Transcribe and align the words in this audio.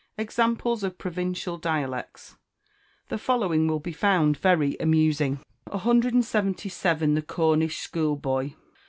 Examples 0.17 0.83
of 0.83 0.97
Provincial 0.97 1.59
Dialects. 1.59 2.35
The 3.09 3.19
following 3.19 3.67
will 3.67 3.79
be 3.79 3.91
found 3.91 4.35
very 4.35 4.75
amusing: 4.79 5.41
177. 5.65 7.13
The 7.13 7.21
Cornish 7.21 7.77
Schoolboy. 7.77 8.53